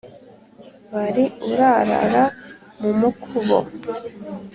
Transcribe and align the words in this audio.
bari 0.93 1.23
urarara 1.49 2.23
mu 2.81 2.91
mukubo 2.99 3.57